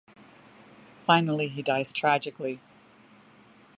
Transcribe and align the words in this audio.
Finally 1.05 1.47
he 1.49 1.61
dies 1.61 1.93
tragically. 1.93 2.59